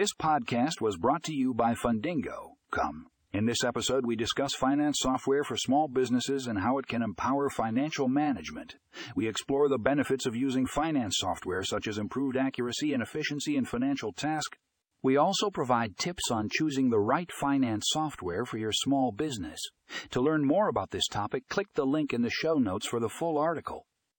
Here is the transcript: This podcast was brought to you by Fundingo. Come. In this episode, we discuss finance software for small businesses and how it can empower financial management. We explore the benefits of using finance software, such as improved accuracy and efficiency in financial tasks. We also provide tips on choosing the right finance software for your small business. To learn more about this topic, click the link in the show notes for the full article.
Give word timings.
This 0.00 0.14
podcast 0.14 0.80
was 0.80 0.96
brought 0.96 1.24
to 1.24 1.34
you 1.34 1.52
by 1.52 1.74
Fundingo. 1.74 2.52
Come. 2.70 3.08
In 3.34 3.44
this 3.44 3.62
episode, 3.62 4.06
we 4.06 4.16
discuss 4.16 4.54
finance 4.54 4.96
software 4.98 5.44
for 5.44 5.58
small 5.58 5.88
businesses 5.88 6.46
and 6.46 6.58
how 6.58 6.78
it 6.78 6.86
can 6.86 7.02
empower 7.02 7.50
financial 7.50 8.08
management. 8.08 8.76
We 9.14 9.28
explore 9.28 9.68
the 9.68 9.76
benefits 9.76 10.24
of 10.24 10.34
using 10.34 10.66
finance 10.66 11.16
software, 11.18 11.62
such 11.64 11.86
as 11.86 11.98
improved 11.98 12.38
accuracy 12.38 12.94
and 12.94 13.02
efficiency 13.02 13.58
in 13.58 13.66
financial 13.66 14.14
tasks. 14.14 14.56
We 15.02 15.18
also 15.18 15.50
provide 15.50 15.98
tips 15.98 16.30
on 16.30 16.48
choosing 16.50 16.88
the 16.88 16.98
right 16.98 17.30
finance 17.30 17.84
software 17.88 18.46
for 18.46 18.56
your 18.56 18.72
small 18.72 19.12
business. 19.12 19.60
To 20.12 20.22
learn 20.22 20.46
more 20.46 20.70
about 20.70 20.92
this 20.92 21.08
topic, 21.08 21.46
click 21.50 21.66
the 21.74 21.84
link 21.84 22.14
in 22.14 22.22
the 22.22 22.30
show 22.30 22.54
notes 22.54 22.86
for 22.86 23.00
the 23.00 23.10
full 23.10 23.36
article. 23.36 23.84